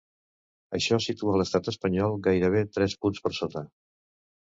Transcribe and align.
Això 0.77 0.99
situa 1.09 1.35
l’estat 1.43 1.71
espanyol 1.73 2.19
gairebé 2.31 2.67
tres 2.79 2.99
punts 3.05 3.25
per 3.27 3.37
sota. 3.45 3.69